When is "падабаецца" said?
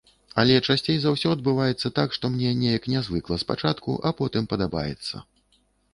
4.55-5.15